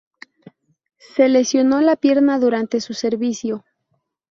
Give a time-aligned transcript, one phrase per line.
[0.97, 3.63] Se lesionó la pierna durante su servicio.